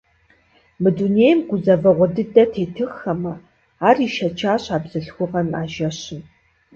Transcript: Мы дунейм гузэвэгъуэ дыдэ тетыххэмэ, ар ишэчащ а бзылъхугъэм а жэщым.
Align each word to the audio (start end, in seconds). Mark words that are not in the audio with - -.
Мы 0.81 0.89
дунейм 0.97 1.39
гузэвэгъуэ 1.49 2.07
дыдэ 2.15 2.43
тетыххэмэ, 2.53 3.33
ар 3.87 3.97
ишэчащ 4.07 4.63
а 4.75 4.77
бзылъхугъэм 4.83 5.49
а 5.61 5.63
жэщым. 5.73 6.21